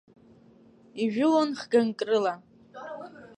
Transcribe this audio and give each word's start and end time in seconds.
Ижәылон 1.03 1.49
хганк 1.59 1.99
рыла. 2.07 2.33